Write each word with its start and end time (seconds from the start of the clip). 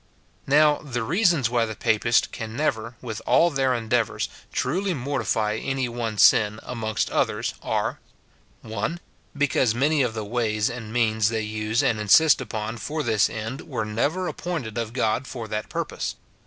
Now, 0.47 0.79
the 0.79 1.03
reasons 1.03 1.47
why 1.47 1.65
the 1.67 1.75
Papists 1.75 2.25
can 2.25 2.55
never, 2.57 2.95
with 3.03 3.21
all 3.27 3.51
their 3.51 3.75
endeavours, 3.75 4.29
truly 4.51 4.95
mortify 4.95 5.57
any 5.61 5.87
one 5.87 6.17
sin, 6.17 6.59
amongst 6.63 7.11
others, 7.11 7.53
are,— 7.61 7.99
(1.) 8.63 8.99
Because 9.37 9.75
many 9.75 10.01
of 10.01 10.15
the 10.15 10.25
ways 10.25 10.71
and 10.71 10.91
means 10.91 11.29
they 11.29 11.41
use 11.41 11.83
and 11.83 11.99
insist 11.99 12.41
upon 12.41 12.77
for 12.77 13.03
this 13.03 13.29
end 13.29 13.61
were 13.67 13.85
never 13.85 14.27
appointed 14.27 14.75
of 14.75 14.91
God 14.93 15.27
for 15.27 15.47
that 15.49 15.69
purpose. 15.69 16.15